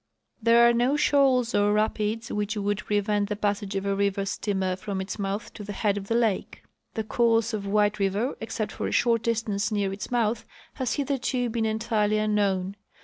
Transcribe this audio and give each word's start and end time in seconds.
There 0.41 0.67
are 0.67 0.73
no 0.73 0.97
shoals 0.97 1.53
or 1.53 1.73
rapids 1.73 2.31
which 2.31 2.57
would 2.57 2.79
prevent 2.85 3.29
the 3.29 3.35
passage 3.35 3.75
of 3.75 3.85
a 3.85 3.93
river 3.93 4.25
steamer 4.25 4.75
from 4.75 4.99
its 4.99 5.19
mouth 5.19 5.53
to 5.53 5.63
the 5.63 5.73
head 5.73 5.95
of 5.95 6.07
the 6.07 6.15
lake. 6.15 6.63
The 6.95 7.03
course 7.03 7.53
of 7.53 7.67
White 7.67 7.99
river, 7.99 8.35
except 8.41 8.71
for 8.71 8.87
a 8.87 8.91
short 8.91 9.21
distance 9.21 9.71
near 9.71 9.93
its 9.93 10.09
mouth, 10.09 10.43
has 10.73 10.93
hitherto 10.95 11.51
been 11.51 11.67
entirely 11.67 12.17
unknown. 12.17 12.77